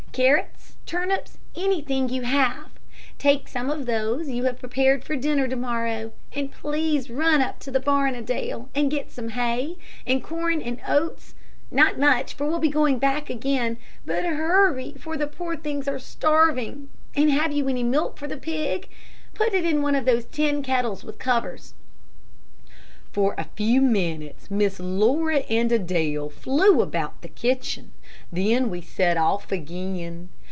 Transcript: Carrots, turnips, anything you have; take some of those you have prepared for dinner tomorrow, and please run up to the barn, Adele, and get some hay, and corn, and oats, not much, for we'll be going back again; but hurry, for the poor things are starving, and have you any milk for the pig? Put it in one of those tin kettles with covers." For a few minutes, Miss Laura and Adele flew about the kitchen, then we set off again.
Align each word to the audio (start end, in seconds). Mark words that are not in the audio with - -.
Carrots, 0.11 0.75
turnips, 0.85 1.37
anything 1.55 2.09
you 2.09 2.23
have; 2.23 2.67
take 3.17 3.47
some 3.47 3.69
of 3.69 3.85
those 3.85 4.27
you 4.29 4.43
have 4.43 4.59
prepared 4.59 5.05
for 5.05 5.15
dinner 5.15 5.47
tomorrow, 5.47 6.11
and 6.33 6.51
please 6.51 7.09
run 7.09 7.41
up 7.41 7.59
to 7.59 7.71
the 7.71 7.79
barn, 7.79 8.13
Adele, 8.13 8.69
and 8.75 8.91
get 8.91 9.09
some 9.09 9.29
hay, 9.29 9.77
and 10.05 10.21
corn, 10.21 10.61
and 10.61 10.81
oats, 10.85 11.33
not 11.71 11.97
much, 11.97 12.33
for 12.33 12.45
we'll 12.45 12.59
be 12.59 12.67
going 12.67 12.99
back 12.99 13.29
again; 13.29 13.77
but 14.05 14.25
hurry, 14.25 14.95
for 14.99 15.15
the 15.15 15.27
poor 15.27 15.55
things 15.55 15.87
are 15.87 15.97
starving, 15.97 16.89
and 17.15 17.31
have 17.31 17.53
you 17.53 17.69
any 17.69 17.81
milk 17.81 18.17
for 18.17 18.27
the 18.27 18.35
pig? 18.35 18.89
Put 19.33 19.53
it 19.53 19.63
in 19.63 19.81
one 19.81 19.95
of 19.95 20.03
those 20.03 20.25
tin 20.25 20.61
kettles 20.61 21.05
with 21.05 21.19
covers." 21.19 21.73
For 23.13 23.35
a 23.37 23.43
few 23.57 23.81
minutes, 23.81 24.49
Miss 24.49 24.79
Laura 24.79 25.39
and 25.49 25.69
Adele 25.69 26.29
flew 26.29 26.81
about 26.81 27.21
the 27.21 27.27
kitchen, 27.27 27.91
then 28.31 28.69
we 28.69 28.79
set 28.79 29.17
off 29.17 29.51
again. 29.51 30.29